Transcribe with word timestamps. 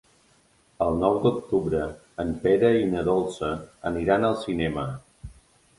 El 0.85 0.95
nou 1.03 1.17
d'octubre 1.25 1.83
en 2.25 2.33
Pere 2.47 2.73
i 2.81 2.91
na 2.95 3.05
Dolça 3.11 3.53
aniran 3.93 4.29
al 4.33 4.39
cinema. 4.49 4.93